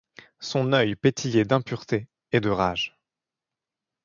[0.39, 2.97] Son oeil pétillait d'impureté et de rage.